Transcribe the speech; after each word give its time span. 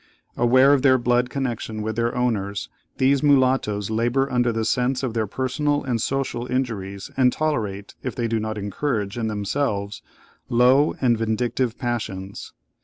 Aware 0.35 0.73
of 0.73 0.81
their 0.81 0.97
blood 0.97 1.29
connection 1.29 1.83
with 1.83 1.95
their 1.95 2.15
owners, 2.17 2.69
these 2.97 3.21
mulattoes 3.21 3.91
labour 3.91 4.31
under 4.31 4.51
the 4.51 4.65
sense 4.65 5.03
of 5.03 5.13
their 5.13 5.27
personal 5.27 5.83
and 5.83 6.01
social 6.01 6.47
injuries; 6.47 7.11
and 7.15 7.31
tolerate, 7.31 7.93
if 8.01 8.15
they 8.15 8.27
do 8.27 8.39
not 8.39 8.57
encourage 8.57 9.15
in 9.15 9.27
themselves, 9.27 10.01
low 10.49 10.95
and 11.01 11.19
vindictive 11.19 11.77
passions. 11.77 12.51